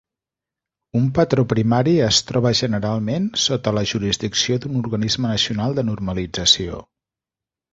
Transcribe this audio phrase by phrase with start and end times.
[0.99, 6.83] Un patró primari es troba generalment sota la jurisdicció d'un organisme nacional de normalització.